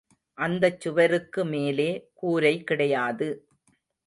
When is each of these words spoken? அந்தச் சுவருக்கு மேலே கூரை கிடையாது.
அந்தச் 0.37 0.79
சுவருக்கு 0.79 1.45
மேலே 1.45 1.87
கூரை 2.13 2.63
கிடையாது. 2.63 3.29